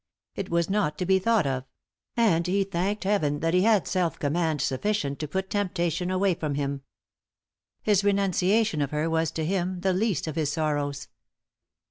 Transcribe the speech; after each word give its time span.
It 0.33 0.49
was 0.49 0.67
not 0.67 0.97
to 0.97 1.05
be 1.05 1.19
thought 1.19 1.45
of; 1.45 1.63
and 2.17 2.47
he 2.47 2.63
thanked 2.63 3.03
Heaven 3.03 3.39
that 3.41 3.53
he 3.53 3.61
had 3.61 3.87
self 3.87 4.17
command 4.17 4.59
sufficient 4.59 5.19
to 5.19 5.27
put 5.27 5.51
temptation 5.51 6.09
away 6.09 6.33
from 6.33 6.55
him. 6.55 6.81
His 7.83 8.03
renunciation 8.03 8.81
of 8.81 8.89
her 8.89 9.07
was, 9.11 9.29
to 9.33 9.45
him, 9.45 9.81
the 9.81 9.93
least 9.93 10.25
of 10.25 10.35
his 10.37 10.51
sorrows. 10.51 11.07